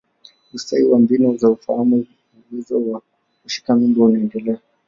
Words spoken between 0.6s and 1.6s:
wa mbinu za